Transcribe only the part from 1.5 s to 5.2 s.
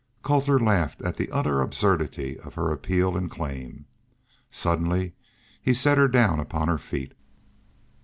absurdity of her appeal and claim. Suddenly